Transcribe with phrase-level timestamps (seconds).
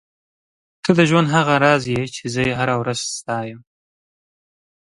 [0.83, 3.59] ته د ژوند هغه راز یې چې زه یې هره ورځ ستایم.